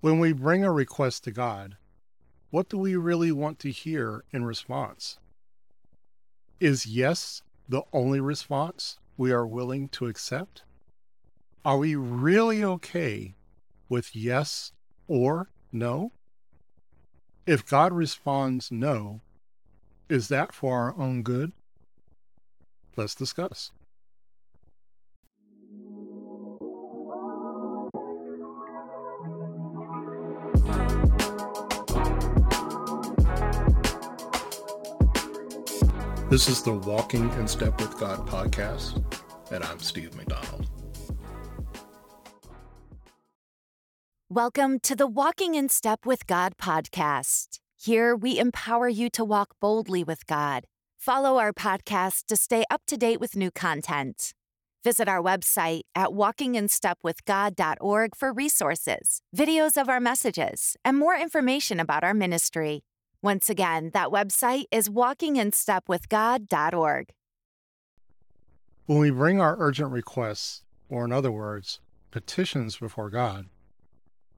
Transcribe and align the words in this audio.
When 0.00 0.18
we 0.18 0.32
bring 0.32 0.64
a 0.64 0.72
request 0.72 1.24
to 1.24 1.30
God, 1.30 1.76
what 2.48 2.70
do 2.70 2.78
we 2.78 2.96
really 2.96 3.32
want 3.32 3.58
to 3.58 3.70
hear 3.70 4.24
in 4.32 4.46
response? 4.46 5.18
Is 6.58 6.86
yes 6.86 7.42
the 7.68 7.82
only 7.92 8.18
response 8.18 8.98
we 9.18 9.30
are 9.30 9.46
willing 9.46 9.88
to 9.90 10.06
accept? 10.06 10.62
Are 11.66 11.76
we 11.76 11.96
really 11.96 12.64
okay 12.64 13.34
with 13.90 14.16
yes 14.16 14.72
or 15.06 15.50
no? 15.70 16.12
If 17.46 17.66
God 17.66 17.92
responds 17.92 18.72
no, 18.72 19.20
is 20.08 20.28
that 20.28 20.54
for 20.54 20.78
our 20.78 20.96
own 20.96 21.22
good? 21.22 21.52
Let's 22.96 23.14
discuss. 23.14 23.70
This 36.30 36.48
is 36.48 36.62
the 36.62 36.72
Walking 36.72 37.30
in 37.32 37.46
Step 37.48 37.80
with 37.80 37.98
God 37.98 38.28
podcast, 38.28 39.02
and 39.50 39.64
I'm 39.64 39.80
Steve 39.80 40.14
McDonald. 40.14 40.70
Welcome 44.28 44.78
to 44.78 44.94
the 44.94 45.08
Walking 45.08 45.56
in 45.56 45.68
Step 45.68 46.06
with 46.06 46.28
God 46.28 46.52
podcast. 46.56 47.58
Here 47.76 48.14
we 48.14 48.38
empower 48.38 48.88
you 48.88 49.10
to 49.10 49.24
walk 49.24 49.56
boldly 49.60 50.04
with 50.04 50.24
God. 50.28 50.66
Follow 50.96 51.38
our 51.38 51.52
podcast 51.52 52.26
to 52.26 52.36
stay 52.36 52.62
up 52.70 52.82
to 52.86 52.96
date 52.96 53.18
with 53.18 53.34
new 53.34 53.50
content. 53.50 54.32
Visit 54.84 55.08
our 55.08 55.20
website 55.20 55.80
at 55.96 56.10
walkinginstepwithgod.org 56.10 58.14
for 58.14 58.32
resources, 58.32 59.20
videos 59.36 59.76
of 59.76 59.88
our 59.88 59.98
messages, 59.98 60.76
and 60.84 60.96
more 60.96 61.16
information 61.16 61.80
about 61.80 62.04
our 62.04 62.14
ministry. 62.14 62.84
Once 63.22 63.50
again, 63.50 63.90
that 63.92 64.08
website 64.08 64.64
is 64.70 64.88
walkinginstepwithgod.org. 64.88 67.10
When 68.86 68.98
we 68.98 69.10
bring 69.10 69.38
our 69.40 69.56
urgent 69.58 69.90
requests, 69.90 70.62
or 70.88 71.04
in 71.04 71.12
other 71.12 71.30
words, 71.30 71.80
petitions 72.10 72.78
before 72.78 73.10
God, 73.10 73.50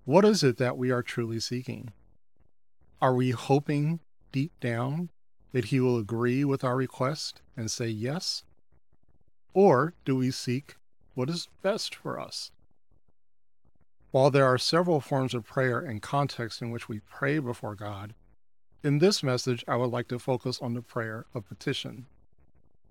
what 0.05 0.25
is 0.25 0.43
it 0.43 0.57
that 0.57 0.77
we 0.77 0.91
are 0.91 1.03
truly 1.03 1.39
seeking? 1.39 1.93
Are 3.01 3.15
we 3.15 3.31
hoping 3.31 4.01
deep 4.33 4.51
down 4.59 5.11
that 5.53 5.67
He 5.67 5.79
will 5.79 5.97
agree 5.97 6.45
with 6.45 6.65
our 6.65 6.75
request 6.75 7.41
and 7.57 7.71
say 7.71 7.87
yes? 7.87 8.43
Or 9.55 9.95
do 10.05 10.17
we 10.17 10.33
seek 10.33 10.75
what 11.15 11.31
is 11.31 11.47
best 11.63 11.95
for 11.95 12.19
us? 12.19 12.51
While 14.11 14.33
there 14.33 14.47
are 14.47 14.59
several 14.59 15.01
forms 15.01 15.35
of 15.35 15.45
prayer 15.45 15.79
and 15.79 16.03
contexts 16.03 16.61
in 16.61 16.73
which 16.73 16.89
we 16.89 16.99
pray 16.99 17.39
before 17.39 17.77
God, 17.77 18.15
in 18.83 18.99
this 18.99 19.23
message, 19.23 19.65
I 19.69 19.77
would 19.77 19.91
like 19.91 20.09
to 20.09 20.19
focus 20.19 20.59
on 20.61 20.75
the 20.75 20.83
prayer 20.83 21.27
of 21.35 21.49
petition. 21.49 22.07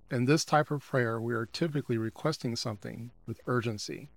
In 0.10 0.26
this 0.26 0.46
type 0.46 0.72
of 0.72 0.82
prayer, 0.82 1.20
we 1.20 1.34
are 1.34 1.46
typically 1.46 1.98
requesting 1.98 2.56
something 2.56 3.12
with 3.26 3.42
urgency. 3.46 4.10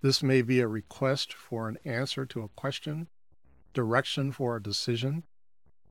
This 0.00 0.22
may 0.22 0.42
be 0.42 0.58
a 0.60 0.66
request 0.66 1.32
for 1.34 1.68
an 1.68 1.78
answer 1.84 2.26
to 2.26 2.42
a 2.42 2.48
question, 2.48 3.08
direction 3.72 4.32
for 4.32 4.56
a 4.56 4.62
decision, 4.62 5.22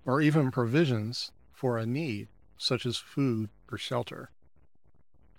or 0.05 0.19
even 0.19 0.51
provisions 0.51 1.31
for 1.53 1.77
a 1.77 1.85
need, 1.85 2.27
such 2.57 2.85
as 2.85 2.97
food 2.97 3.49
or 3.71 3.77
shelter. 3.77 4.31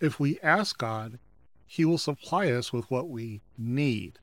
If 0.00 0.18
we 0.18 0.40
ask 0.40 0.78
God, 0.78 1.18
He 1.66 1.84
will 1.84 1.98
supply 1.98 2.50
us 2.50 2.72
with 2.72 2.90
what 2.90 3.10
we 3.10 3.42
need, 3.58 4.18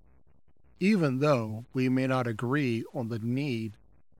even 0.79 1.19
though 1.19 1.65
we 1.73 1.87
may 1.87 2.07
not 2.07 2.25
agree 2.25 2.83
on 2.95 3.09
the 3.09 3.19
need 3.19 3.77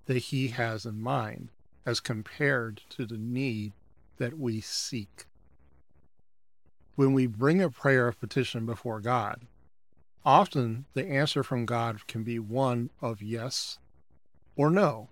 that 0.09 0.17
he 0.17 0.47
has 0.47 0.87
in 0.87 0.99
mind 0.99 1.51
as 1.85 1.99
compared 1.99 2.81
to 2.89 3.05
the 3.05 3.15
need 3.15 3.71
that 4.17 4.39
we 4.39 4.59
seek. 4.59 5.27
When 6.95 7.13
we 7.13 7.27
bring 7.27 7.61
a 7.61 7.69
prayer 7.69 8.07
of 8.07 8.19
petition 8.19 8.65
before 8.65 9.01
God, 9.01 9.45
often 10.25 10.85
the 10.95 11.05
answer 11.05 11.43
from 11.43 11.67
God 11.67 12.07
can 12.07 12.23
be 12.23 12.39
one 12.39 12.89
of 12.99 13.21
yes 13.21 13.77
or 14.55 14.71
no. 14.71 15.09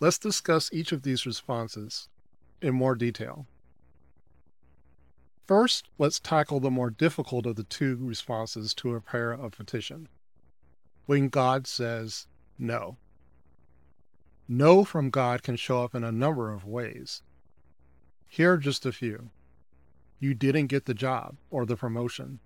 Let's 0.00 0.18
discuss 0.18 0.72
each 0.72 0.90
of 0.90 1.02
these 1.02 1.24
responses 1.24 2.08
in 2.60 2.74
more 2.74 2.96
detail. 2.96 3.46
First, 5.46 5.88
let's 5.96 6.18
tackle 6.18 6.58
the 6.58 6.72
more 6.72 6.90
difficult 6.90 7.46
of 7.46 7.54
the 7.54 7.62
two 7.62 7.98
responses 8.00 8.74
to 8.74 8.96
a 8.96 9.00
prayer 9.00 9.30
of 9.30 9.52
petition. 9.52 10.08
When 11.06 11.28
God 11.28 11.68
says 11.68 12.26
no. 12.58 12.96
No 14.52 14.82
from 14.82 15.10
God 15.10 15.44
can 15.44 15.54
show 15.54 15.84
up 15.84 15.94
in 15.94 16.02
a 16.02 16.10
number 16.10 16.52
of 16.52 16.64
ways. 16.64 17.22
Here 18.26 18.54
are 18.54 18.58
just 18.58 18.84
a 18.84 18.90
few. 18.90 19.30
You 20.18 20.34
didn't 20.34 20.66
get 20.66 20.86
the 20.86 20.92
job 20.92 21.36
or 21.52 21.64
the 21.64 21.76
promotion. 21.76 22.40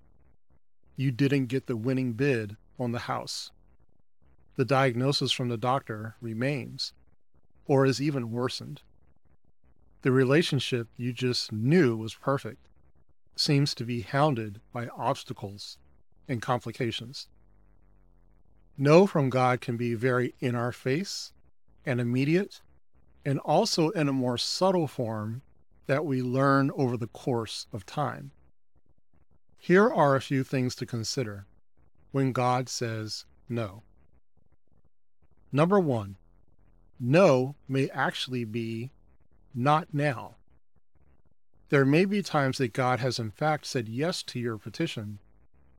You 0.97 1.11
didn't 1.11 1.47
get 1.47 1.67
the 1.67 1.79
winning 1.79 2.13
bid 2.13 2.59
on 2.79 2.93
the 2.93 3.09
house. 3.09 3.53
The 4.57 4.67
diagnosis 4.67 5.33
from 5.33 5.49
the 5.49 5.57
doctor 5.57 6.17
remains 6.21 6.93
or 7.65 7.87
is 7.87 8.03
even 8.03 8.31
worsened. 8.31 8.83
The 10.03 10.13
relationship 10.13 10.89
you 10.99 11.11
just 11.15 11.53
knew 11.53 11.97
was 11.97 12.15
perfect 12.15 12.69
seems 13.35 13.75
to 13.77 13.85
be 13.87 14.03
hounded 14.03 14.61
by 14.75 14.89
obstacles 14.89 15.79
and 16.29 16.43
complications. 16.43 17.29
No 18.77 19.07
from 19.07 19.31
God 19.31 19.63
can 19.63 19.79
be 19.79 19.95
very 19.95 20.35
in 20.41 20.55
our 20.55 20.71
face 20.71 21.33
and 21.87 22.01
immediate, 22.01 22.61
and 23.25 23.39
also 23.41 23.91
in 23.91 24.09
a 24.09 24.13
more 24.13 24.39
subtle 24.39 24.87
form 24.87 25.43
that 25.87 26.05
we 26.05 26.23
learn 26.23 26.71
over 26.75 26.97
the 26.97 27.07
course 27.07 27.67
of 27.73 27.85
time. 27.85 28.31
Here 29.59 29.91
are 29.91 30.15
a 30.15 30.21
few 30.21 30.45
things 30.45 30.75
to 30.77 30.87
consider 30.87 31.47
when 32.13 32.33
God 32.33 32.69
says 32.69 33.25
no. 33.49 33.83
Number 35.51 35.79
one, 35.81 36.17
no 37.01 37.55
may 37.69 37.89
actually 37.91 38.45
be 38.45 38.91
not 39.55 39.89
now. 39.93 40.37
There 41.71 41.85
may 41.85 42.05
be 42.05 42.23
times 42.23 42.59
that 42.59 42.73
God 42.73 43.01
has 43.01 43.19
in 43.19 43.31
fact 43.31 43.67
said 43.67 43.89
yes 43.89 44.23
to 44.25 44.39
your 44.39 44.59
petition, 44.59 45.19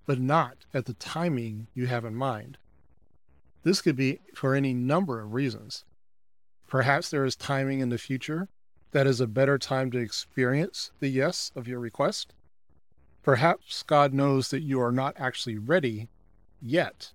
but 0.06 0.20
not 0.20 0.66
at 0.74 0.86
the 0.86 0.94
timing 0.94 1.68
you 1.74 1.88
have 1.88 2.06
in 2.06 2.16
mind. 2.16 2.58
This 3.64 3.82
could 3.82 3.96
be 3.96 4.20
for 4.34 4.56
any 4.56 4.74
number 4.74 5.20
of 5.20 5.34
reasons. 5.34 5.86
Perhaps 6.68 7.09
there 7.09 7.26
is 7.26 7.36
timing 7.36 7.80
in 7.80 7.90
the 7.90 7.98
future 7.98 8.50
that 8.92 9.08
is 9.08 9.20
a 9.20 9.28
better 9.28 9.58
time 9.58 9.92
to 9.92 9.98
experience 9.98 10.92
the 11.00 11.09
yes 11.09 11.52
of 11.56 11.68
your 11.68 11.80
request. 11.80 12.34
Perhaps 13.24 13.84
God 13.84 14.14
knows 14.14 14.50
that 14.50 14.64
you 14.64 14.80
are 14.80 14.92
not 14.92 15.16
actually 15.18 15.58
ready 15.58 16.09
yet 16.62 17.12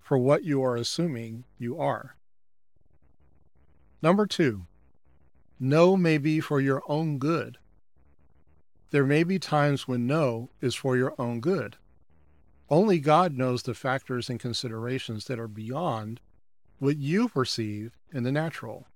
for 0.00 0.18
what 0.18 0.44
you 0.44 0.62
are 0.62 0.76
assuming 0.76 1.44
you 1.58 1.78
are. 1.78 2.16
Number 4.02 4.26
two, 4.26 4.66
no 5.58 5.96
may 5.96 6.18
be 6.18 6.40
for 6.40 6.60
your 6.60 6.82
own 6.88 7.18
good. 7.18 7.58
There 8.90 9.06
may 9.06 9.24
be 9.24 9.38
times 9.38 9.88
when 9.88 10.06
no 10.06 10.50
is 10.60 10.74
for 10.74 10.96
your 10.96 11.14
own 11.18 11.40
good. 11.40 11.76
Only 12.68 12.98
God 12.98 13.34
knows 13.34 13.62
the 13.62 13.74
factors 13.74 14.28
and 14.28 14.38
considerations 14.38 15.24
that 15.26 15.38
are 15.38 15.48
beyond 15.48 16.20
what 16.78 16.96
you 16.98 17.28
perceive 17.28 17.96
in 18.12 18.22
the 18.22 18.32
natural. 18.32 18.86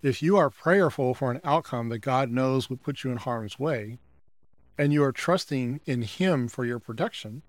If 0.00 0.22
you 0.22 0.36
are 0.36 0.50
prayerful 0.50 1.14
for 1.14 1.30
an 1.30 1.40
outcome 1.42 1.88
that 1.88 1.98
God 1.98 2.30
knows 2.30 2.70
would 2.70 2.82
put 2.82 3.02
you 3.02 3.10
in 3.10 3.16
harm's 3.16 3.58
way, 3.58 3.98
and 4.76 4.92
you 4.92 5.02
are 5.02 5.12
trusting 5.12 5.80
in 5.86 6.02
Him 6.02 6.46
for 6.46 6.64
your 6.64 6.78
protection, 6.78 7.42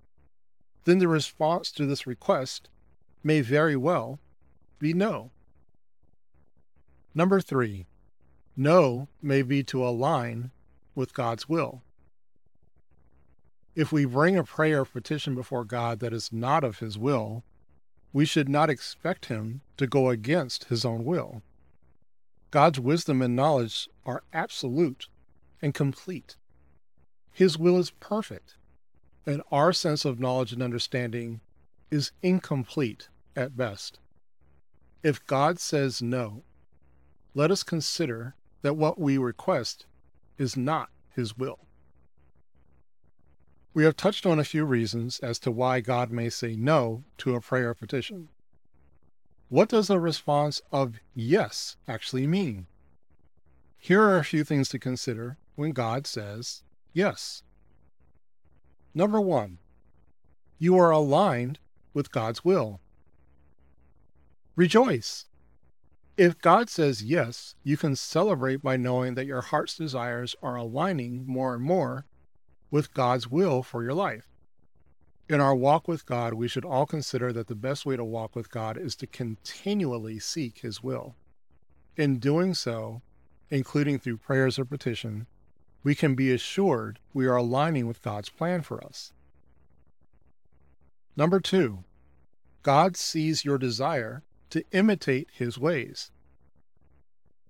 then 0.85 0.97
the 0.97 1.07
response 1.07 1.71
to 1.73 1.85
this 1.85 2.07
request 2.07 2.69
may 3.23 3.41
very 3.41 3.75
well 3.75 4.19
be 4.79 4.93
no. 4.93 5.31
Number 7.13 7.39
three, 7.39 7.85
no 8.55 9.07
may 9.21 9.41
be 9.41 9.63
to 9.65 9.85
align 9.85 10.51
with 10.95 11.13
God's 11.13 11.47
will. 11.47 11.83
If 13.75 13.91
we 13.91 14.05
bring 14.05 14.35
a 14.37 14.43
prayer 14.43 14.81
of 14.81 14.91
petition 14.91 15.35
before 15.35 15.63
God 15.63 15.99
that 15.99 16.13
is 16.13 16.33
not 16.33 16.63
of 16.63 16.79
His 16.79 16.97
will, 16.97 17.43
we 18.11 18.25
should 18.25 18.49
not 18.49 18.69
expect 18.69 19.25
him 19.25 19.61
to 19.77 19.87
go 19.87 20.09
against 20.09 20.65
his 20.65 20.83
own 20.83 21.05
will. 21.05 21.41
God's 22.51 22.79
wisdom 22.79 23.21
and 23.21 23.35
knowledge 23.35 23.87
are 24.05 24.23
absolute 24.33 25.07
and 25.61 25.73
complete. 25.73 26.35
His 27.31 27.57
will 27.57 27.77
is 27.77 27.91
perfect, 27.91 28.55
and 29.25 29.41
our 29.51 29.71
sense 29.71 30.03
of 30.03 30.19
knowledge 30.19 30.51
and 30.51 30.63
understanding 30.63 31.41
is 31.91 32.11
incomplete 32.21 33.09
at 33.35 33.55
best. 33.55 33.99
If 35.03 35.25
God 35.27 35.59
says 35.59 36.01
no, 36.01 36.43
let 37.33 37.51
us 37.51 37.63
consider 37.63 38.35
that 38.61 38.75
what 38.75 38.99
we 38.99 39.17
request 39.17 39.85
is 40.37 40.57
not 40.57 40.89
His 41.15 41.37
will. 41.37 41.68
We 43.73 43.83
have 43.83 43.95
touched 43.95 44.25
on 44.25 44.39
a 44.39 44.43
few 44.43 44.65
reasons 44.65 45.19
as 45.19 45.37
to 45.39 45.51
why 45.51 45.79
God 45.79 46.11
may 46.11 46.29
say 46.29 46.55
no 46.55 47.03
to 47.19 47.35
a 47.35 47.41
prayer 47.41 47.73
petition. 47.73 48.29
What 49.47 49.69
does 49.69 49.89
a 49.89 49.99
response 49.99 50.61
of 50.71 50.99
yes 51.13 51.77
actually 51.87 52.25
mean? 52.25 52.67
Here 53.77 54.01
are 54.01 54.17
a 54.17 54.23
few 54.23 54.43
things 54.43 54.69
to 54.69 54.79
consider 54.79 55.37
when 55.55 55.71
God 55.71 56.07
says 56.07 56.63
yes. 56.93 57.43
Number 58.93 59.21
one, 59.21 59.59
you 60.57 60.77
are 60.77 60.91
aligned 60.91 61.59
with 61.93 62.11
God's 62.11 62.43
will. 62.43 62.81
Rejoice. 64.55 65.25
If 66.17 66.39
God 66.39 66.69
says 66.69 67.03
yes, 67.03 67.55
you 67.63 67.77
can 67.77 67.95
celebrate 67.95 68.61
by 68.61 68.77
knowing 68.77 69.13
that 69.13 69.25
your 69.25 69.41
heart's 69.41 69.77
desires 69.77 70.35
are 70.43 70.55
aligning 70.55 71.25
more 71.25 71.53
and 71.53 71.63
more 71.63 72.05
with 72.71 72.93
God's 72.93 73.29
will 73.29 73.63
for 73.63 73.83
your 73.83 73.93
life. 73.93 74.27
In 75.27 75.39
our 75.39 75.55
walk 75.55 75.87
with 75.87 76.05
God, 76.05 76.33
we 76.33 76.47
should 76.47 76.65
all 76.65 76.85
consider 76.85 77.31
that 77.33 77.47
the 77.47 77.55
best 77.55 77.85
way 77.85 77.95
to 77.95 78.03
walk 78.03 78.35
with 78.35 78.49
God 78.49 78.77
is 78.77 78.95
to 78.95 79.07
continually 79.07 80.19
seek 80.19 80.59
His 80.59 80.81
will. 80.81 81.15
In 81.95 82.17
doing 82.17 82.53
so, 82.53 83.01
including 83.49 83.99
through 83.99 84.17
prayers 84.17 84.57
of 84.57 84.69
petition, 84.69 85.27
we 85.83 85.95
can 85.95 86.15
be 86.15 86.31
assured 86.31 86.99
we 87.13 87.27
are 87.27 87.35
aligning 87.35 87.87
with 87.87 88.01
God's 88.01 88.29
plan 88.29 88.61
for 88.61 88.83
us. 88.83 89.13
Number 91.15 91.39
two, 91.39 91.83
God 92.63 92.97
sees 92.97 93.45
your 93.45 93.57
desire 93.57 94.23
to 94.49 94.63
imitate 94.71 95.29
His 95.31 95.57
ways. 95.57 96.11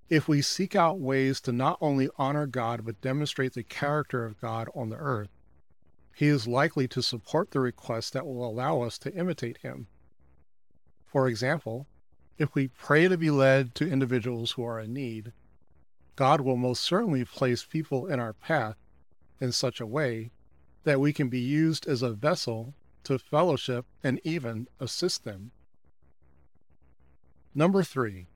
If 0.09 0.27
we 0.27 0.41
seek 0.41 0.75
out 0.75 0.99
ways 0.99 1.39
to 1.41 1.51
not 1.51 1.77
only 1.79 2.09
honor 2.17 2.47
God 2.47 2.83
but 2.83 2.99
demonstrate 2.99 3.53
the 3.53 3.63
character 3.63 4.25
of 4.25 4.41
God 4.41 4.67
on 4.73 4.89
the 4.89 4.97
earth, 4.97 5.29
He 6.15 6.27
is 6.27 6.47
likely 6.47 6.87
to 6.87 7.03
support 7.03 7.51
the 7.51 7.59
requests 7.59 8.09
that 8.11 8.25
will 8.25 8.43
allow 8.43 8.81
us 8.81 8.97
to 8.99 9.13
imitate 9.13 9.57
Him. 9.57 9.87
For 11.05 11.27
example, 11.27 11.85
if 12.39 12.55
we 12.55 12.69
pray 12.69 13.07
to 13.07 13.17
be 13.17 13.29
led 13.29 13.75
to 13.75 13.87
individuals 13.87 14.51
who 14.51 14.63
are 14.63 14.79
in 14.79 14.93
need, 14.93 15.31
God 16.15 16.41
will 16.41 16.57
most 16.57 16.81
certainly 16.81 17.23
place 17.23 17.63
people 17.63 18.07
in 18.07 18.19
our 18.19 18.33
path 18.33 18.77
in 19.39 19.51
such 19.51 19.79
a 19.79 19.85
way 19.85 20.31
that 20.85 20.99
we 20.99 21.13
can 21.13 21.29
be 21.29 21.39
used 21.39 21.85
as 21.87 22.01
a 22.01 22.13
vessel 22.13 22.73
to 23.03 23.19
fellowship 23.19 23.85
and 24.03 24.19
even 24.23 24.67
assist 24.79 25.23
them. 25.23 25.51
Number 27.53 27.83
three, 27.83 28.27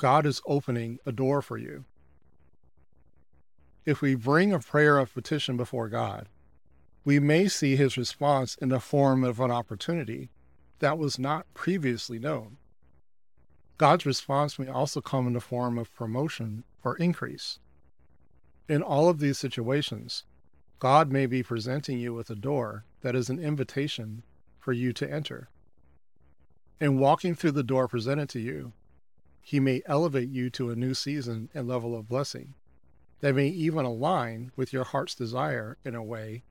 God 0.00 0.24
is 0.24 0.40
opening 0.46 0.98
a 1.04 1.12
door 1.12 1.42
for 1.42 1.58
you. 1.58 1.84
If 3.84 4.00
we 4.00 4.14
bring 4.14 4.50
a 4.50 4.58
prayer 4.58 4.96
of 4.96 5.12
petition 5.12 5.58
before 5.58 5.90
God, 5.90 6.26
we 7.04 7.20
may 7.20 7.48
see 7.48 7.76
his 7.76 7.98
response 7.98 8.54
in 8.54 8.70
the 8.70 8.80
form 8.80 9.24
of 9.24 9.40
an 9.40 9.50
opportunity 9.50 10.30
that 10.78 10.96
was 10.96 11.18
not 11.18 11.52
previously 11.52 12.18
known. 12.18 12.56
God's 13.76 14.06
response 14.06 14.58
may 14.58 14.68
also 14.68 15.02
come 15.02 15.26
in 15.26 15.34
the 15.34 15.40
form 15.40 15.76
of 15.76 15.92
promotion 15.92 16.64
or 16.82 16.96
increase. 16.96 17.58
In 18.70 18.80
all 18.80 19.10
of 19.10 19.18
these 19.18 19.36
situations, 19.36 20.24
God 20.78 21.12
may 21.12 21.26
be 21.26 21.42
presenting 21.42 21.98
you 21.98 22.14
with 22.14 22.30
a 22.30 22.34
door 22.34 22.86
that 23.02 23.14
is 23.14 23.28
an 23.28 23.38
invitation 23.38 24.22
for 24.58 24.72
you 24.72 24.94
to 24.94 25.12
enter. 25.12 25.50
In 26.80 26.98
walking 26.98 27.34
through 27.34 27.52
the 27.52 27.62
door 27.62 27.86
presented 27.86 28.30
to 28.30 28.40
you, 28.40 28.72
he 29.40 29.60
may 29.60 29.82
elevate 29.86 30.28
you 30.28 30.50
to 30.50 30.70
a 30.70 30.76
new 30.76 30.94
season 30.94 31.48
and 31.54 31.66
level 31.66 31.96
of 31.96 32.08
blessing 32.08 32.54
that 33.20 33.34
may 33.34 33.48
even 33.48 33.84
align 33.84 34.50
with 34.56 34.72
your 34.72 34.84
heart's 34.84 35.14
desire 35.14 35.76
in 35.84 35.94
a 35.94 36.02
way 36.02 36.42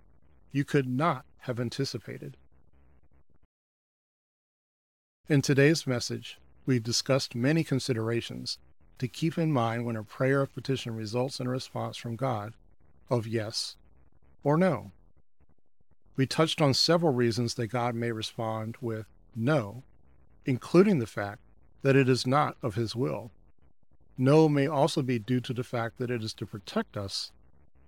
you 0.51 0.63
could 0.63 0.87
not 0.87 1.25
have 1.39 1.59
anticipated. 1.59 2.37
In 5.27 5.41
today's 5.41 5.85
message, 5.85 6.39
we've 6.65 6.83
discussed 6.83 7.35
many 7.35 7.63
considerations 7.63 8.57
to 8.97 9.07
keep 9.07 9.37
in 9.37 9.51
mind 9.51 9.85
when 9.85 9.95
a 9.95 10.03
prayer 10.03 10.41
of 10.41 10.53
petition 10.53 10.95
results 10.95 11.39
in 11.39 11.47
a 11.47 11.51
response 11.51 11.97
from 11.97 12.15
God 12.15 12.53
of 13.09 13.27
yes 13.27 13.75
or 14.43 14.57
no. 14.57 14.91
We 16.15 16.25
touched 16.25 16.61
on 16.61 16.73
several 16.73 17.13
reasons 17.13 17.53
that 17.53 17.67
God 17.67 17.95
may 17.95 18.11
respond 18.11 18.75
with 18.81 19.05
no, 19.35 19.83
including 20.45 20.99
the 20.99 21.07
fact 21.07 21.41
that 21.81 21.95
it 21.95 22.09
is 22.09 22.27
not 22.27 22.57
of 22.61 22.75
his 22.75 22.95
will. 22.95 23.31
No 24.17 24.49
may 24.49 24.67
also 24.67 25.01
be 25.01 25.19
due 25.19 25.39
to 25.41 25.53
the 25.53 25.63
fact 25.63 25.97
that 25.97 26.11
it 26.11 26.23
is 26.23 26.33
to 26.35 26.45
protect 26.45 26.97
us 26.97 27.31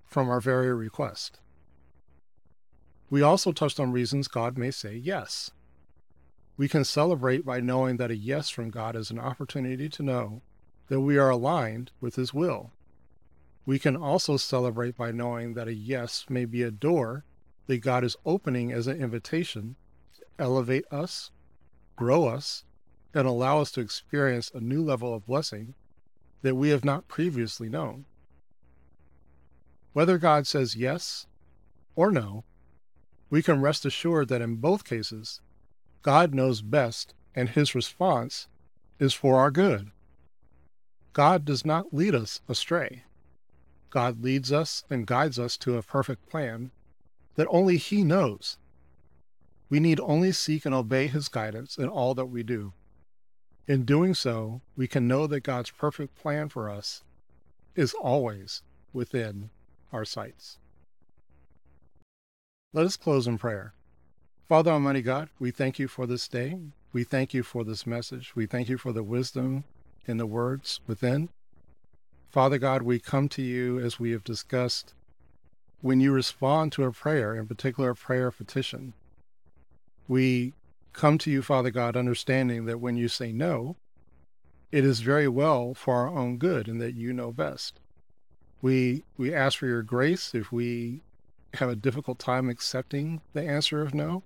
from 0.05 0.29
our 0.29 0.39
very 0.39 0.73
request. 0.73 1.39
We 3.09 3.21
also 3.21 3.51
touched 3.51 3.79
on 3.79 3.91
reasons 3.91 4.29
God 4.29 4.57
may 4.57 4.71
say 4.71 4.95
yes. 4.95 5.51
We 6.55 6.69
can 6.69 6.85
celebrate 6.85 7.45
by 7.45 7.59
knowing 7.59 7.97
that 7.97 8.11
a 8.11 8.15
yes 8.15 8.49
from 8.49 8.69
God 8.69 8.95
is 8.95 9.11
an 9.11 9.19
opportunity 9.19 9.89
to 9.89 10.03
know 10.03 10.41
that 10.87 11.01
we 11.01 11.17
are 11.17 11.29
aligned 11.29 11.91
with 11.99 12.15
His 12.15 12.33
will. 12.33 12.71
We 13.65 13.79
can 13.79 13.95
also 13.95 14.37
celebrate 14.37 14.95
by 14.95 15.11
knowing 15.11 15.53
that 15.53 15.67
a 15.67 15.73
yes 15.73 16.25
may 16.29 16.45
be 16.45 16.63
a 16.63 16.71
door 16.71 17.25
that 17.67 17.77
God 17.77 18.03
is 18.03 18.17
opening 18.25 18.71
as 18.71 18.87
an 18.87 19.01
invitation 19.01 19.75
to 20.15 20.25
elevate 20.39 20.85
us, 20.91 21.31
grow 21.95 22.27
us, 22.27 22.63
and 23.13 23.27
allow 23.27 23.59
us 23.59 23.71
to 23.71 23.81
experience 23.81 24.51
a 24.53 24.59
new 24.59 24.83
level 24.83 25.13
of 25.13 25.25
blessing 25.25 25.73
that 26.41 26.55
we 26.55 26.69
have 26.69 26.85
not 26.85 27.07
previously 27.07 27.69
known. 27.69 28.05
Whether 29.93 30.17
God 30.17 30.47
says 30.47 30.75
yes 30.75 31.27
or 31.95 32.11
no, 32.11 32.43
we 33.29 33.41
can 33.41 33.61
rest 33.61 33.85
assured 33.85 34.27
that 34.29 34.41
in 34.41 34.55
both 34.55 34.85
cases, 34.85 35.41
God 36.01 36.33
knows 36.33 36.61
best 36.61 37.13
and 37.35 37.49
his 37.49 37.75
response 37.75 38.47
is 38.99 39.13
for 39.13 39.39
our 39.39 39.51
good. 39.51 39.91
God 41.13 41.43
does 41.43 41.65
not 41.65 41.93
lead 41.93 42.15
us 42.15 42.41
astray. 42.47 43.03
God 43.89 44.23
leads 44.23 44.51
us 44.51 44.85
and 44.89 45.05
guides 45.05 45.37
us 45.37 45.57
to 45.57 45.77
a 45.77 45.83
perfect 45.83 46.29
plan 46.29 46.71
that 47.35 47.47
only 47.49 47.77
He 47.77 48.03
knows. 48.03 48.57
We 49.69 49.79
need 49.79 49.99
only 49.99 50.31
seek 50.31 50.65
and 50.65 50.73
obey 50.73 51.07
His 51.07 51.27
guidance 51.27 51.77
in 51.77 51.87
all 51.89 52.13
that 52.15 52.27
we 52.27 52.43
do. 52.43 52.73
In 53.67 53.85
doing 53.85 54.13
so, 54.13 54.61
we 54.75 54.87
can 54.87 55.07
know 55.07 55.27
that 55.27 55.41
God's 55.41 55.69
perfect 55.69 56.15
plan 56.15 56.49
for 56.49 56.69
us 56.69 57.03
is 57.75 57.93
always 57.93 58.63
within 58.91 59.49
our 59.93 60.03
sights. 60.03 60.57
Let 62.73 62.85
us 62.85 62.97
close 62.97 63.27
in 63.27 63.37
prayer. 63.37 63.73
Father 64.47 64.71
Almighty 64.71 65.01
God, 65.01 65.29
we 65.39 65.51
thank 65.51 65.79
you 65.79 65.87
for 65.87 66.05
this 66.05 66.27
day. 66.27 66.57
We 66.91 67.03
thank 67.03 67.33
you 67.33 67.43
for 67.43 67.63
this 67.63 67.85
message. 67.85 68.35
We 68.35 68.45
thank 68.45 68.67
you 68.67 68.77
for 68.77 68.91
the 68.91 69.03
wisdom 69.03 69.63
in 70.05 70.17
the 70.17 70.25
words 70.25 70.81
within. 70.87 71.29
Father 72.29 72.57
God, 72.57 72.81
we 72.81 72.99
come 72.99 73.29
to 73.29 73.41
you 73.41 73.79
as 73.79 73.99
we 73.99 74.11
have 74.11 74.23
discussed. 74.23 74.93
When 75.81 75.99
you 75.99 76.11
respond 76.11 76.71
to 76.73 76.83
a 76.83 76.91
prayer, 76.91 77.35
in 77.35 77.47
particular 77.47 77.91
a 77.91 77.95
prayer 77.95 78.31
petition, 78.31 78.93
we 80.07 80.53
come 80.93 81.17
to 81.19 81.31
you, 81.31 81.41
Father 81.41 81.71
God, 81.71 81.95
understanding 81.95 82.65
that 82.65 82.79
when 82.79 82.97
you 82.97 83.07
say 83.07 83.31
no, 83.31 83.75
it 84.71 84.85
is 84.85 85.01
very 85.01 85.27
well 85.27 85.73
for 85.73 85.95
our 85.95 86.09
own 86.09 86.37
good 86.37 86.67
and 86.67 86.81
that 86.81 86.95
you 86.95 87.13
know 87.13 87.31
best. 87.31 87.79
We 88.61 89.03
we 89.17 89.33
ask 89.33 89.57
for 89.57 89.65
your 89.65 89.83
grace 89.83 90.33
if 90.33 90.51
we 90.51 91.01
have 91.55 91.69
a 91.69 91.75
difficult 91.75 92.19
time 92.19 92.49
accepting 92.49 93.21
the 93.33 93.43
answer 93.43 93.81
of 93.81 93.93
no. 93.93 94.23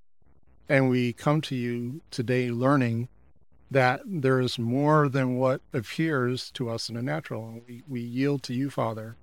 And 0.68 0.90
we 0.90 1.14
come 1.14 1.42
to 1.42 1.56
you 1.56 2.02
today 2.12 2.50
learning 2.50 3.10
that 3.72 4.02
there 4.06 4.40
is 4.40 4.60
more 4.60 5.10
than 5.10 5.38
what 5.38 5.62
appears 5.74 6.52
to 6.52 6.70
us 6.70 6.90
in 6.90 6.96
the 6.96 7.02
natural. 7.02 7.48
And 7.48 7.62
we, 7.68 7.84
we 7.88 8.02
yield 8.02 8.44
to 8.44 8.54
you, 8.54 8.70
Father, 8.70 9.18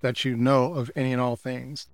that 0.00 0.24
you 0.24 0.36
know 0.36 0.74
of 0.74 0.90
any 0.94 1.12
and 1.12 1.20
all 1.20 1.36
things. 1.36 1.88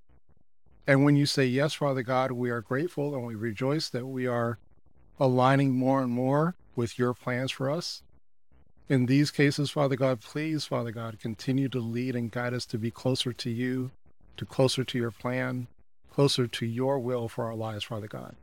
And 0.86 1.04
when 1.04 1.16
you 1.16 1.26
say 1.26 1.44
yes, 1.44 1.74
Father 1.74 2.02
God, 2.02 2.32
we 2.32 2.50
are 2.50 2.62
grateful 2.62 3.14
and 3.14 3.26
we 3.26 3.34
rejoice 3.34 3.90
that 3.90 4.06
we 4.06 4.26
are 4.26 4.58
aligning 5.20 5.72
more 5.74 6.02
and 6.02 6.10
more 6.10 6.54
with 6.76 6.98
your 6.98 7.14
plans 7.14 7.50
for 7.50 7.70
us. 7.70 8.02
In 8.88 9.06
these 9.06 9.30
cases, 9.30 9.70
Father 9.70 9.96
God, 9.96 10.20
please, 10.20 10.64
Father 10.64 10.92
God, 10.92 11.20
continue 11.20 11.68
to 11.68 11.80
lead 11.80 12.16
and 12.16 12.30
guide 12.30 12.54
us 12.54 12.64
to 12.66 12.78
be 12.78 12.90
closer 12.90 13.32
to 13.32 13.50
you, 13.50 13.90
to 14.36 14.46
closer 14.46 14.84
to 14.84 14.98
your 14.98 15.10
plan, 15.10 15.66
closer 16.10 16.46
to 16.46 16.66
your 16.66 16.98
will 16.98 17.28
for 17.28 17.44
our 17.44 17.54
lives, 17.54 17.84
Father 17.84 18.06
God. 18.06 18.36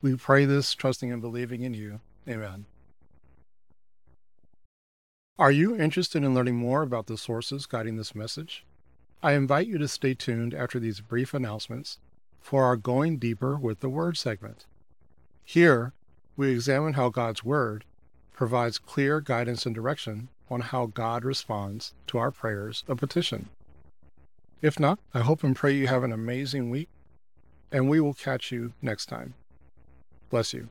We 0.00 0.16
pray 0.16 0.46
this, 0.46 0.74
trusting 0.74 1.12
and 1.12 1.20
believing 1.20 1.62
in 1.62 1.74
you. 1.74 2.00
Amen. 2.28 2.64
Are 5.38 5.52
you 5.52 5.76
interested 5.76 6.24
in 6.24 6.34
learning 6.34 6.56
more 6.56 6.82
about 6.82 7.06
the 7.06 7.18
sources 7.18 7.66
guiding 7.66 7.96
this 7.96 8.14
message? 8.14 8.64
I 9.22 9.32
invite 9.32 9.66
you 9.66 9.78
to 9.78 9.88
stay 9.88 10.14
tuned 10.14 10.54
after 10.54 10.80
these 10.80 11.00
brief 11.00 11.34
announcements 11.34 11.98
for 12.40 12.64
our 12.64 12.76
Going 12.76 13.18
Deeper 13.18 13.56
with 13.56 13.80
the 13.80 13.88
Word 13.88 14.16
segment. 14.16 14.66
Here, 15.44 15.92
we 16.36 16.50
examine 16.50 16.94
how 16.94 17.08
God's 17.08 17.44
Word 17.44 17.84
provides 18.32 18.78
clear 18.78 19.20
guidance 19.20 19.66
and 19.66 19.74
direction 19.74 20.28
on 20.50 20.60
how 20.60 20.86
God 20.86 21.24
responds 21.24 21.94
to 22.08 22.18
our 22.18 22.30
prayers 22.30 22.84
of 22.88 22.98
petition. 22.98 23.48
If 24.60 24.78
not, 24.78 24.98
I 25.12 25.20
hope 25.20 25.42
and 25.42 25.56
pray 25.56 25.72
you 25.72 25.88
have 25.88 26.04
an 26.04 26.12
amazing 26.12 26.70
week 26.70 26.88
and 27.72 27.88
we 27.88 28.00
will 28.00 28.14
catch 28.14 28.52
you 28.52 28.74
next 28.82 29.06
time. 29.06 29.34
Bless 30.30 30.52
you. 30.52 30.68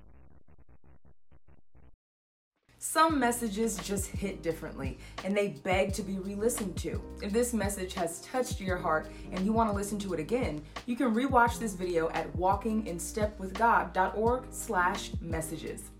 Some 2.83 3.19
messages 3.19 3.77
just 3.77 4.07
hit 4.07 4.41
differently 4.41 4.97
and 5.23 5.37
they 5.37 5.49
beg 5.49 5.93
to 5.93 6.01
be 6.01 6.17
re 6.17 6.33
listened 6.33 6.75
to. 6.77 6.99
If 7.21 7.31
this 7.31 7.53
message 7.53 7.93
has 7.93 8.21
touched 8.21 8.59
your 8.59 8.77
heart 8.77 9.11
and 9.31 9.45
you 9.45 9.53
want 9.53 9.69
to 9.69 9.75
listen 9.75 9.99
to 9.99 10.15
it 10.15 10.19
again, 10.19 10.63
you 10.87 10.95
can 10.95 11.13
rewatch 11.13 11.59
this 11.59 11.75
video 11.75 12.09
at 12.09 12.35
walkinginstepwithgod.org/slash 12.35 15.11
messages. 15.21 15.91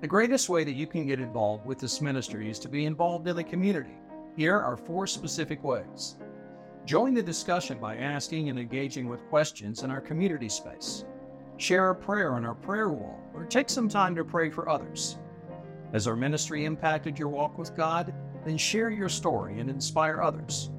The 0.00 0.08
greatest 0.08 0.48
way 0.48 0.64
that 0.64 0.72
you 0.72 0.88
can 0.88 1.06
get 1.06 1.20
involved 1.20 1.64
with 1.64 1.78
this 1.78 2.00
ministry 2.00 2.50
is 2.50 2.58
to 2.58 2.68
be 2.68 2.84
involved 2.84 3.28
in 3.28 3.36
the 3.36 3.44
community. 3.44 3.94
Here 4.36 4.58
are 4.58 4.76
four 4.76 5.06
specific 5.06 5.62
ways. 5.62 6.16
Join 6.86 7.14
the 7.14 7.22
discussion 7.22 7.78
by 7.78 7.98
asking 7.98 8.48
and 8.48 8.58
engaging 8.58 9.08
with 9.08 9.24
questions 9.28 9.84
in 9.84 9.92
our 9.92 10.00
community 10.00 10.48
space. 10.48 11.04
Share 11.56 11.90
a 11.90 11.94
prayer 11.94 12.34
on 12.34 12.44
our 12.44 12.56
prayer 12.56 12.88
wall 12.88 13.20
or 13.32 13.44
take 13.44 13.70
some 13.70 13.88
time 13.88 14.16
to 14.16 14.24
pray 14.24 14.50
for 14.50 14.68
others. 14.68 15.18
Has 15.92 16.06
our 16.06 16.16
ministry 16.16 16.64
impacted 16.64 17.18
your 17.18 17.28
walk 17.28 17.58
with 17.58 17.76
God? 17.76 18.14
Then 18.46 18.56
share 18.56 18.88
your 18.88 19.10
story 19.10 19.60
and 19.60 19.68
inspire 19.68 20.22
others. 20.22 20.70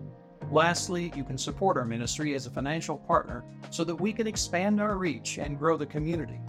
Lastly, 0.51 1.13
you 1.15 1.23
can 1.23 1.37
support 1.37 1.77
our 1.77 1.85
ministry 1.85 2.33
as 2.33 2.47
a 2.47 2.51
financial 2.51 2.97
partner 2.97 3.43
so 3.69 3.83
that 3.83 3.95
we 3.95 4.11
can 4.11 4.25
expand 4.25 4.81
our 4.81 4.97
reach 4.97 5.37
and 5.37 5.59
grow 5.59 5.77
the 5.77 5.85
community. 5.85 6.39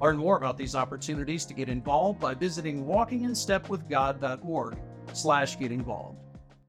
Learn 0.00 0.16
more 0.16 0.38
about 0.38 0.56
these 0.56 0.74
opportunities 0.74 1.44
to 1.44 1.52
get 1.52 1.68
involved 1.68 2.20
by 2.20 2.32
visiting 2.32 2.86
walkinginstepwithgod.org 2.86 4.78
slash 5.12 5.58
get 5.58 5.70
involved. 5.70 6.18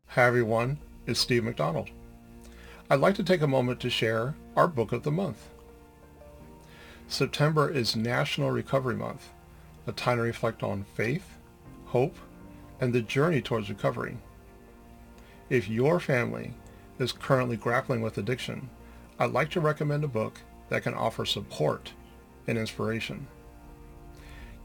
Hi 0.07 0.23
everyone, 0.23 0.79
it's 1.05 1.21
Steve 1.21 1.45
McDonald. 1.45 1.89
I'd 2.89 2.99
like 2.99 3.15
to 3.15 3.23
take 3.23 3.41
a 3.41 3.47
moment 3.47 3.79
to 3.79 3.89
share 3.89 4.35
our 4.57 4.67
book 4.67 4.91
of 4.91 5.03
the 5.03 5.11
month. 5.11 5.47
September 7.07 7.69
is 7.69 7.95
National 7.95 8.51
Recovery 8.51 8.97
Month 8.97 9.29
a 9.87 9.91
time 9.91 10.17
to 10.17 10.23
reflect 10.23 10.63
on 10.63 10.85
faith, 10.95 11.37
hope, 11.85 12.15
and 12.79 12.93
the 12.93 13.01
journey 13.01 13.41
towards 13.41 13.69
recovery. 13.69 14.17
If 15.49 15.67
your 15.67 15.99
family 15.99 16.53
is 16.99 17.11
currently 17.11 17.57
grappling 17.57 18.01
with 18.01 18.17
addiction, 18.17 18.69
I'd 19.19 19.31
like 19.31 19.49
to 19.51 19.59
recommend 19.59 20.03
a 20.03 20.07
book 20.07 20.39
that 20.69 20.83
can 20.83 20.93
offer 20.93 21.25
support 21.25 21.91
and 22.47 22.57
inspiration. 22.57 23.27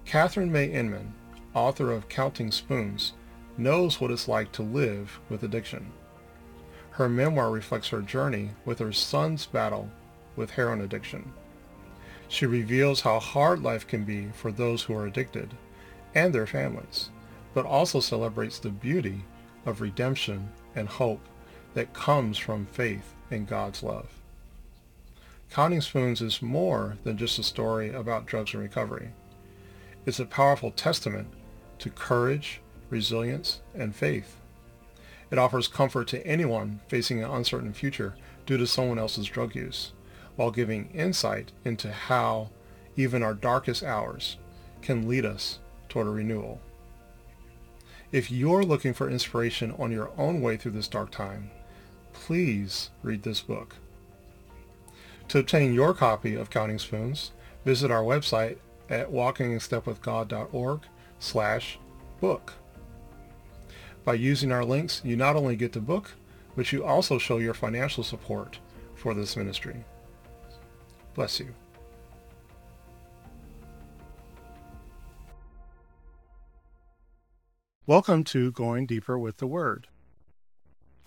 Katherine 0.05 0.53
May 0.53 0.67
Inman, 0.67 1.13
author 1.55 1.91
of 1.91 2.09
Counting 2.09 2.53
Spoons, 2.53 3.13
knows 3.59 4.01
what 4.01 4.11
it's 4.11 4.29
like 4.29 4.53
to 4.53 4.63
live 4.63 5.19
with 5.29 5.43
addiction. 5.43 5.91
Her 6.91 7.09
memoir 7.09 7.51
reflects 7.51 7.89
her 7.89 8.01
journey 8.01 8.51
with 8.65 8.79
her 8.79 8.93
son's 8.93 9.47
battle 9.47 9.91
with 10.37 10.51
heroin 10.51 10.83
addiction. 10.83 11.33
She 12.29 12.47
reveals 12.47 13.01
how 13.01 13.21
hard 13.21 13.63
life 13.63 13.87
can 13.87 14.05
be 14.05 14.29
for 14.35 14.51
those 14.51 14.83
who 14.83 14.95
are 14.95 15.07
addicted 15.07 15.55
and 16.15 16.35
their 16.35 16.47
families, 16.47 17.11
but 17.55 17.67
also 17.67 18.01
celebrates 18.01 18.59
the 18.59 18.71
beauty 18.71 19.25
of 19.65 19.81
redemption 19.81 20.49
and 20.75 20.89
hope 20.89 21.21
that 21.75 21.93
comes 21.93 22.39
from 22.39 22.67
faith 22.67 23.15
in 23.31 23.45
God's 23.45 23.83
love. 23.83 24.09
Counting 25.51 25.81
Spoons 25.81 26.21
is 26.21 26.43
more 26.43 26.97
than 27.05 27.17
just 27.17 27.39
a 27.39 27.43
story 27.43 27.93
about 27.93 28.27
drugs 28.27 28.55
and 28.55 28.63
recovery. 28.63 29.11
It's 30.05 30.21
a 30.21 30.27
powerful 30.27 30.71
testament 30.71 31.29
to 31.79 31.91
courage, 31.91 32.61
resilience, 32.91 33.61
and 33.75 33.95
faith. 33.95 34.37
It 35.31 35.39
offers 35.39 35.69
comfort 35.69 36.09
to 36.09 36.27
anyone 36.27 36.81
facing 36.89 37.23
an 37.23 37.31
uncertain 37.31 37.73
future 37.73 38.17
due 38.47 38.57
to 38.57 38.67
someone 38.67 38.99
else's 38.99 39.27
drug 39.27 39.55
use 39.55 39.93
while 40.37 40.51
giving 40.51 40.91
insight 40.91 41.53
into 41.65 41.91
how 41.91 42.51
even 42.97 43.23
our 43.23 43.35
darkest 43.35 43.83
hours 43.83 44.37
can 44.83 45.09
lead 45.09 45.25
us 45.25 45.59
toward 45.89 46.07
a 46.07 46.11
renewal. 46.11 46.61
If 48.13 48.31
you're 48.31 48.63
looking 48.63 48.95
for 48.95 49.11
inspiration 49.11 49.75
on 49.79 49.91
your 49.91 50.11
own 50.17 50.41
way 50.41 50.57
through 50.57 50.73
this 50.73 50.89
dark 50.89 51.11
time, 51.11 51.51
please 52.13 52.91
read 53.03 53.23
this 53.23 53.41
book. 53.41 53.77
To 55.29 55.39
obtain 55.39 55.75
your 55.75 55.93
copy 55.93 56.35
of 56.35 56.51
Counting 56.51 56.79
Spoons, 56.79 57.33
visit 57.65 57.91
our 57.91 58.03
website 58.03 58.59
at 58.89 59.11
walkinginstepwithgod.org 59.11 60.81
slash 61.19 61.79
book. 62.21 62.55
By 64.05 64.15
using 64.15 64.53
our 64.53 64.65
links, 64.65 65.03
you 65.05 65.17
not 65.17 65.35
only 65.35 65.57
get 65.57 65.73
the 65.73 65.81
book, 65.81 66.13
but 66.55 66.73
you 66.73 66.85
also 66.85 67.19
show 67.19 67.39
your 67.39 67.55
financial 67.55 68.05
support 68.05 68.61
for 68.95 69.15
this 69.15 69.37
ministry. 69.37 69.85
Bless 71.17 71.41
you. 71.41 71.55
Welcome 77.87 78.23
to 78.25 78.53
Going 78.53 78.85
Deeper 78.85 79.19
with 79.19 79.39
the 79.39 79.47
Word. 79.47 79.87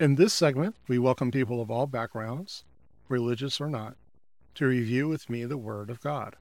In 0.00 0.16
this 0.16 0.34
segment, 0.34 0.74
we 0.88 0.98
welcome 0.98 1.30
people 1.30 1.62
of 1.62 1.70
all 1.70 1.86
backgrounds, 1.86 2.64
religious 3.08 3.60
or 3.60 3.68
not, 3.68 3.94
to 4.56 4.66
review 4.66 5.06
with 5.06 5.30
me 5.30 5.44
the 5.44 5.56
Word 5.56 5.90
of 5.90 6.00
God. 6.00 6.34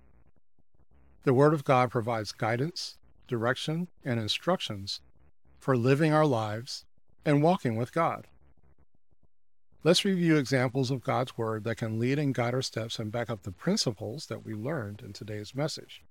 The 1.21 1.35
Word 1.35 1.53
of 1.53 1.63
God 1.63 1.91
provides 1.91 2.31
guidance, 2.31 2.97
direction, 3.27 3.87
and 4.03 4.19
instructions 4.19 4.99
for 5.59 5.77
living 5.77 6.11
our 6.11 6.25
lives 6.25 6.85
and 7.23 7.43
walking 7.43 7.75
with 7.75 7.93
God. 7.93 8.25
Let's 9.81 10.03
review 10.03 10.35
examples 10.35 10.91
of 10.91 11.05
God's 11.05 11.37
Word 11.37 11.63
that 11.63 11.77
can 11.77 11.99
lead 11.99 12.19
and 12.19 12.35
guide 12.35 12.53
our 12.53 12.61
steps 12.61 12.99
and 12.99 13.13
back 13.13 13.29
up 13.29 13.43
the 13.43 13.51
principles 13.53 14.25
that 14.25 14.43
we 14.43 14.53
learned 14.53 15.01
in 15.01 15.13
today's 15.13 15.55
message. 15.55 16.03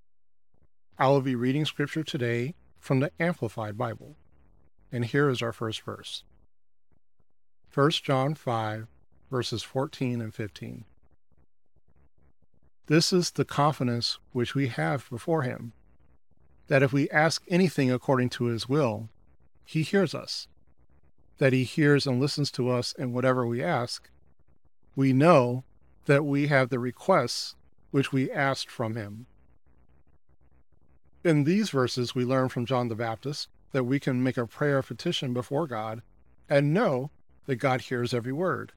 I 0.98 1.08
will 1.08 1.20
be 1.20 1.34
reading 1.34 1.66
Scripture 1.66 2.02
today 2.02 2.54
from 2.80 3.00
the 3.00 3.12
Amplified 3.20 3.76
Bible, 3.76 4.16
and 4.90 5.04
here 5.04 5.28
is 5.28 5.42
our 5.42 5.52
first 5.52 5.82
verse 5.82 6.24
1 7.74 7.90
John 7.90 8.34
5, 8.34 8.86
verses 9.30 9.62
14 9.62 10.22
and 10.22 10.34
15. 10.34 10.86
This 12.86 13.12
is 13.12 13.32
the 13.32 13.44
confidence 13.44 14.18
which 14.32 14.54
we 14.54 14.68
have 14.68 15.10
before 15.10 15.42
Him, 15.42 15.74
that 16.68 16.82
if 16.82 16.94
we 16.94 17.10
ask 17.10 17.44
anything 17.48 17.92
according 17.92 18.30
to 18.30 18.46
His 18.46 18.66
will, 18.66 19.10
He 19.66 19.82
hears 19.82 20.14
us 20.14 20.48
that 21.38 21.52
he 21.52 21.64
hears 21.64 22.06
and 22.06 22.20
listens 22.20 22.50
to 22.52 22.70
us 22.70 22.92
in 22.92 23.12
whatever 23.12 23.46
we 23.46 23.62
ask, 23.62 24.10
we 24.94 25.12
know 25.12 25.64
that 26.06 26.24
we 26.24 26.48
have 26.48 26.68
the 26.68 26.78
requests 26.78 27.54
which 27.90 28.12
we 28.12 28.30
asked 28.30 28.70
from 28.70 28.96
him. 28.96 29.26
In 31.24 31.44
these 31.44 31.70
verses, 31.70 32.14
we 32.14 32.24
learn 32.24 32.48
from 32.48 32.66
John 32.66 32.88
the 32.88 32.94
Baptist 32.94 33.48
that 33.72 33.84
we 33.84 34.00
can 34.00 34.22
make 34.22 34.36
a 34.36 34.46
prayer 34.46 34.82
petition 34.82 35.32
before 35.32 35.66
God 35.66 36.02
and 36.48 36.74
know 36.74 37.10
that 37.46 37.56
God 37.56 37.82
hears 37.82 38.14
every 38.14 38.32
word. 38.32 38.72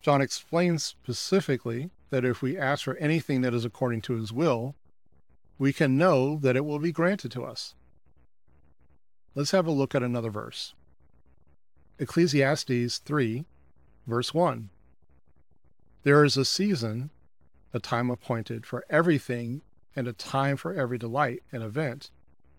John 0.00 0.20
explains 0.20 0.84
specifically 0.84 1.90
that 2.10 2.24
if 2.24 2.42
we 2.42 2.58
ask 2.58 2.84
for 2.84 2.96
anything 2.96 3.40
that 3.40 3.54
is 3.54 3.64
according 3.64 4.02
to 4.02 4.14
his 4.14 4.32
will, 4.32 4.74
we 5.58 5.72
can 5.72 5.96
know 5.96 6.38
that 6.42 6.56
it 6.56 6.64
will 6.64 6.78
be 6.78 6.92
granted 6.92 7.30
to 7.32 7.44
us. 7.44 7.74
Let's 9.34 9.52
have 9.52 9.66
a 9.66 9.72
look 9.72 9.94
at 9.94 10.02
another 10.02 10.30
verse. 10.30 10.74
Ecclesiastes 11.96 12.98
3, 12.98 13.44
verse 14.08 14.34
1. 14.34 14.70
There 16.02 16.24
is 16.24 16.36
a 16.36 16.44
season, 16.44 17.10
a 17.72 17.78
time 17.78 18.10
appointed 18.10 18.66
for 18.66 18.84
everything, 18.90 19.62
and 19.94 20.08
a 20.08 20.12
time 20.12 20.56
for 20.56 20.74
every 20.74 20.98
delight 20.98 21.44
and 21.52 21.62
event 21.62 22.10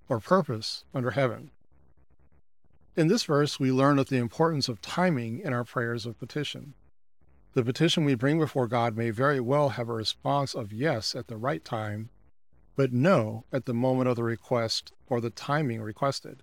or 0.08 0.22
purpose 0.22 0.86
under 0.94 1.12
heaven. 1.12 1.51
In 2.96 3.10
this 3.10 3.24
verse, 3.24 3.60
we 3.60 3.74
learn 3.74 4.00
of 4.00 4.08
the 4.08 4.15
importance 4.15 4.70
of 4.70 4.82
timing 4.82 5.39
in 5.39 5.51
our 5.51 5.65
prayers 5.65 6.06
of 6.06 6.18
petition. 6.18 6.74
The 7.56 7.63
petition 7.63 8.06
we 8.06 8.15
bring 8.15 8.39
before 8.39 8.68
God 8.68 8.96
may 8.96 9.10
very 9.10 9.42
well 9.42 9.70
have 9.70 9.89
a 9.89 9.94
response 9.94 10.56
of 10.56 10.72
yes 10.72 11.13
at 11.13 11.27
the 11.27 11.36
right 11.36 11.63
time, 11.65 12.10
but 12.77 12.94
no 12.94 13.44
at 13.51 13.65
the 13.65 13.74
moment 13.74 14.08
of 14.08 14.15
the 14.15 14.24
request 14.24 14.94
or 15.08 15.20
the 15.20 15.30
timing 15.30 15.82
requested. 15.82 16.42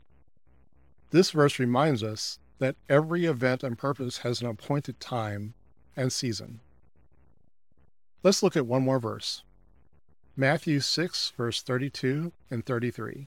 This 1.08 1.30
verse 1.30 1.58
reminds 1.58 2.02
us 2.02 2.38
that 2.62 2.76
every 2.88 3.25
event 3.25 3.64
and 3.64 3.76
purpose 3.76 4.19
has 4.19 4.40
an 4.40 4.47
appointed 4.47 5.00
time 5.00 5.52
and 5.97 6.12
season. 6.12 6.61
Let's 8.23 8.40
look 8.40 8.57
at 8.57 8.69
one 8.69 8.85
more 8.85 9.00
verse 9.00 9.42
Matthew 10.37 10.78
6, 10.78 11.33
verse 11.37 11.61
32 11.61 12.31
and 12.52 12.64
33. 12.64 13.26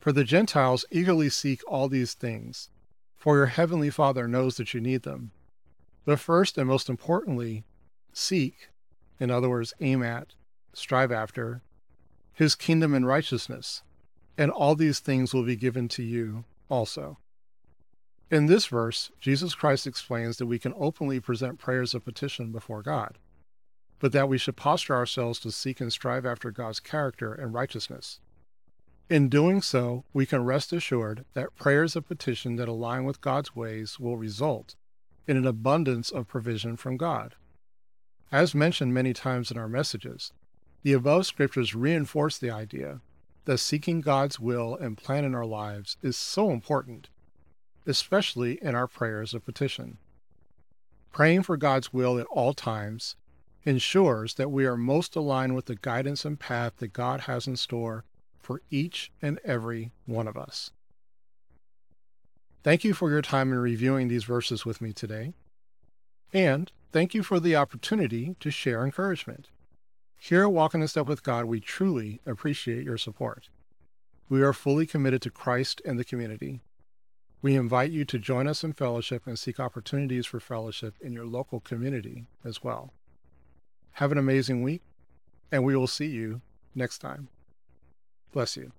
For 0.00 0.12
the 0.12 0.24
Gentiles 0.24 0.86
eagerly 0.90 1.28
seek 1.28 1.60
all 1.68 1.90
these 1.90 2.14
things, 2.14 2.70
for 3.14 3.36
your 3.36 3.46
heavenly 3.46 3.90
Father 3.90 4.26
knows 4.26 4.56
that 4.56 4.72
you 4.72 4.80
need 4.80 5.02
them. 5.02 5.32
But 6.06 6.18
first 6.18 6.56
and 6.56 6.66
most 6.66 6.88
importantly, 6.88 7.64
seek, 8.14 8.70
in 9.20 9.30
other 9.30 9.50
words, 9.50 9.74
aim 9.80 10.02
at, 10.02 10.32
strive 10.72 11.12
after, 11.12 11.60
his 12.32 12.54
kingdom 12.54 12.94
and 12.94 13.06
righteousness, 13.06 13.82
and 14.38 14.50
all 14.50 14.74
these 14.74 15.00
things 15.00 15.34
will 15.34 15.44
be 15.44 15.54
given 15.54 15.86
to 15.88 16.02
you 16.02 16.44
also. 16.70 17.18
In 18.30 18.46
this 18.46 18.66
verse, 18.66 19.12
Jesus 19.20 19.54
Christ 19.54 19.86
explains 19.86 20.36
that 20.38 20.46
we 20.46 20.58
can 20.58 20.74
openly 20.76 21.20
present 21.20 21.58
prayers 21.58 21.94
of 21.94 22.04
petition 22.04 22.50
before 22.52 22.82
God. 22.82 23.18
but 23.98 24.12
that 24.12 24.28
we 24.28 24.38
should 24.38 24.56
posture 24.56 24.94
ourselves 24.94 25.38
to 25.40 25.50
seek 25.50 25.80
and 25.80 25.92
strive 25.92 26.26
after 26.26 26.50
God's 26.50 26.80
character 26.80 27.32
and 27.32 27.54
righteousness. 27.54 28.20
In 29.08 29.28
doing 29.28 29.62
so, 29.62 30.04
we 30.12 30.26
can 30.26 30.44
rest 30.44 30.72
assured 30.72 31.24
that 31.34 31.54
prayers 31.56 31.94
of 31.94 32.08
petition 32.08 32.56
that 32.56 32.68
align 32.68 33.04
with 33.04 33.20
God's 33.20 33.54
ways 33.54 34.00
will 34.00 34.16
result 34.16 34.74
in 35.26 35.36
an 35.36 35.46
abundance 35.46 36.10
of 36.10 36.26
provision 36.26 36.76
from 36.76 36.96
God. 36.96 37.34
As 38.32 38.54
mentioned 38.54 38.92
many 38.92 39.12
times 39.12 39.50
in 39.50 39.58
our 39.58 39.68
messages, 39.68 40.32
the 40.82 40.92
above 40.92 41.26
scriptures 41.26 41.74
reinforce 41.74 42.36
the 42.36 42.50
idea 42.50 43.00
that 43.44 43.58
seeking 43.58 44.00
God's 44.00 44.40
will 44.40 44.74
and 44.76 44.96
plan 44.96 45.24
in 45.24 45.34
our 45.34 45.46
lives 45.46 45.96
is 46.02 46.16
so 46.16 46.50
important, 46.50 47.08
especially 47.86 48.58
in 48.62 48.74
our 48.74 48.86
prayers 48.86 49.34
of 49.34 49.44
petition. 49.44 49.98
Praying 51.12 51.44
for 51.44 51.56
God's 51.56 51.92
will 51.92 52.18
at 52.18 52.26
all 52.26 52.52
times 52.52 53.16
ensures 53.64 54.34
that 54.34 54.50
we 54.50 54.66
are 54.66 54.76
most 54.76 55.16
aligned 55.16 55.54
with 55.54 55.66
the 55.66 55.76
guidance 55.76 56.24
and 56.24 56.38
path 56.38 56.74
that 56.76 56.92
God 56.92 57.22
has 57.22 57.46
in 57.46 57.56
store 57.56 58.04
for 58.38 58.62
each 58.70 59.10
and 59.20 59.40
every 59.44 59.92
one 60.04 60.28
of 60.28 60.36
us. 60.36 60.70
Thank 62.62 62.84
you 62.84 62.94
for 62.94 63.10
your 63.10 63.22
time 63.22 63.52
in 63.52 63.58
reviewing 63.58 64.08
these 64.08 64.24
verses 64.24 64.64
with 64.64 64.80
me 64.80 64.92
today. 64.92 65.34
And 66.32 66.70
thank 66.92 67.14
you 67.14 67.22
for 67.22 67.40
the 67.40 67.56
opportunity 67.56 68.36
to 68.40 68.50
share 68.50 68.84
encouragement. 68.84 69.48
Here 70.18 70.42
at 70.42 70.52
Walking 70.52 70.80
in 70.80 70.88
Step 70.88 71.06
with 71.06 71.22
God, 71.22 71.44
we 71.44 71.60
truly 71.60 72.20
appreciate 72.26 72.84
your 72.84 72.98
support. 72.98 73.48
We 74.28 74.42
are 74.42 74.52
fully 74.52 74.86
committed 74.86 75.22
to 75.22 75.30
Christ 75.30 75.80
and 75.84 75.98
the 75.98 76.04
community. 76.04 76.60
We 77.42 77.54
invite 77.54 77.90
you 77.90 78.06
to 78.06 78.18
join 78.18 78.46
us 78.46 78.64
in 78.64 78.72
fellowship 78.72 79.26
and 79.26 79.38
seek 79.38 79.60
opportunities 79.60 80.24
for 80.26 80.40
fellowship 80.40 80.94
in 81.00 81.12
your 81.12 81.26
local 81.26 81.60
community 81.60 82.26
as 82.44 82.64
well. 82.64 82.92
Have 83.92 84.12
an 84.12 84.18
amazing 84.18 84.62
week, 84.62 84.82
and 85.52 85.64
we 85.64 85.76
will 85.76 85.86
see 85.86 86.06
you 86.06 86.40
next 86.74 86.98
time. 86.98 87.28
Bless 88.32 88.56
you. 88.56 88.72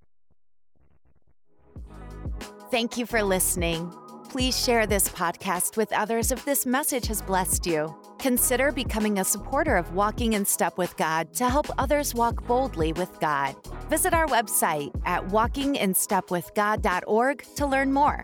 Thank 2.69 2.97
you 2.97 3.05
for 3.05 3.23
listening. 3.23 3.89
Please 4.29 4.61
share 4.61 4.85
this 4.85 5.07
podcast 5.07 5.77
with 5.77 5.93
others 5.93 6.33
if 6.33 6.43
this 6.43 6.65
message 6.65 7.07
has 7.07 7.21
blessed 7.21 7.65
you. 7.65 7.95
Consider 8.19 8.73
becoming 8.73 9.19
a 9.19 9.23
supporter 9.23 9.77
of 9.77 9.93
Walking 9.93 10.33
in 10.33 10.43
Step 10.43 10.77
with 10.77 10.97
God 10.97 11.33
to 11.35 11.49
help 11.49 11.67
others 11.77 12.13
walk 12.13 12.45
boldly 12.45 12.91
with 12.93 13.17
God. 13.21 13.55
Visit 13.89 14.13
our 14.13 14.27
website 14.27 14.93
at 15.05 15.25
walkinginstepwithgod.org 15.29 17.45
to 17.55 17.65
learn 17.65 17.93
more. 17.93 18.21